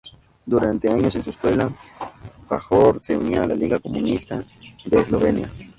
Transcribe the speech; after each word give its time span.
Durante 0.47 0.89
años 0.89 1.15
en 1.15 1.21
su 1.23 1.29
escuela, 1.29 1.69
Pahor 2.49 2.97
se 3.03 3.15
unía 3.15 3.43
a 3.43 3.47
la 3.47 3.53
Liga 3.53 3.77
Comunista 3.77 4.43
de 4.83 4.99
Eslovenia. 4.99 5.47